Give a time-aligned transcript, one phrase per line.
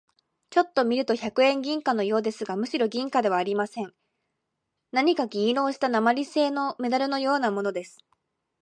[0.49, 3.93] ちょっと見ると百円銀貨のようですが、むろん銀貨ではありません。
[4.91, 7.99] 何か銀色をした鉛製なまりせいのメダルのようなものです。